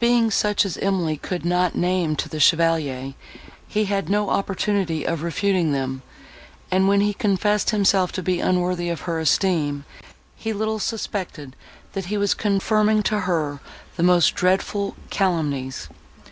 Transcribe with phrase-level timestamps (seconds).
[0.00, 3.14] Being such as Emily could not name to the Chevalier,
[3.68, 6.02] he had no opportunity of refuting them;
[6.72, 9.84] and, when he confessed himself to be unworthy of her esteem,
[10.34, 11.54] he little suspected,
[11.92, 13.60] that he was confirming to her
[13.94, 15.88] the most dreadful calumnies.